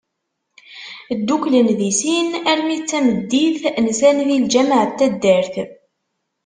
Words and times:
Ddukklen 1.19 1.67
di 1.79 1.91
sin, 1.99 2.27
armi 2.51 2.77
d 2.79 2.83
tameddit, 2.89 3.61
nsan 3.85 4.17
di 4.27 4.35
lğameε 4.43 4.83
n 4.87 4.91
taddart. 4.97 5.55